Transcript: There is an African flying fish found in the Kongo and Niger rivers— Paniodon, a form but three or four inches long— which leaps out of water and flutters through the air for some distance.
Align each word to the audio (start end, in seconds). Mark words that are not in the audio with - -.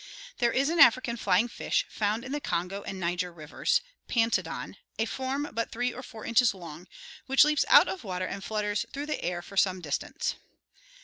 There 0.39 0.51
is 0.51 0.69
an 0.69 0.79
African 0.79 1.15
flying 1.15 1.47
fish 1.47 1.85
found 1.87 2.25
in 2.25 2.31
the 2.31 2.41
Kongo 2.41 2.81
and 2.81 2.99
Niger 2.99 3.31
rivers— 3.31 3.81
Paniodon, 4.09 4.77
a 4.97 5.05
form 5.05 5.49
but 5.53 5.69
three 5.71 5.93
or 5.93 6.01
four 6.01 6.25
inches 6.25 6.55
long— 6.55 6.87
which 7.27 7.43
leaps 7.45 7.65
out 7.67 7.87
of 7.87 8.03
water 8.03 8.25
and 8.25 8.43
flutters 8.43 8.83
through 8.91 9.05
the 9.05 9.23
air 9.23 9.43
for 9.43 9.57
some 9.57 9.79
distance. 9.79 10.33